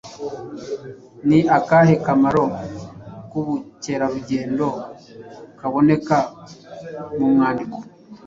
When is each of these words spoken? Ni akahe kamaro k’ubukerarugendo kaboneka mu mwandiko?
Ni 1.27 1.39
akahe 1.57 1.93
kamaro 2.05 2.43
k’ubukerarugendo 3.29 4.67
kaboneka 5.59 6.17
mu 7.17 7.27
mwandiko? 7.33 7.77